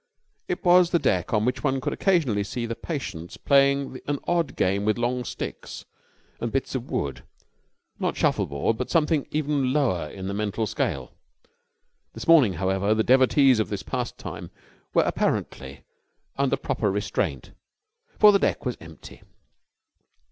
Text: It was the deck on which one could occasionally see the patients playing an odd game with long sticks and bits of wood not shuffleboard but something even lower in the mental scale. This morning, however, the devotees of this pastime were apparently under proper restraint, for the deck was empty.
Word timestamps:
It 0.47 0.65
was 0.65 0.89
the 0.89 0.97
deck 0.97 1.31
on 1.31 1.45
which 1.45 1.63
one 1.63 1.79
could 1.79 1.93
occasionally 1.93 2.43
see 2.43 2.65
the 2.65 2.73
patients 2.75 3.37
playing 3.37 3.99
an 4.07 4.17
odd 4.25 4.55
game 4.55 4.83
with 4.83 4.97
long 4.97 5.23
sticks 5.23 5.85
and 6.39 6.51
bits 6.51 6.73
of 6.73 6.89
wood 6.89 7.23
not 7.99 8.17
shuffleboard 8.17 8.77
but 8.79 8.89
something 8.89 9.27
even 9.29 9.71
lower 9.71 10.09
in 10.09 10.27
the 10.27 10.33
mental 10.33 10.65
scale. 10.65 11.11
This 12.13 12.27
morning, 12.27 12.53
however, 12.53 12.95
the 12.95 13.03
devotees 13.03 13.59
of 13.59 13.69
this 13.69 13.83
pastime 13.83 14.49
were 14.91 15.03
apparently 15.03 15.83
under 16.35 16.57
proper 16.57 16.89
restraint, 16.89 17.51
for 18.17 18.31
the 18.31 18.39
deck 18.39 18.65
was 18.65 18.77
empty. 18.81 19.21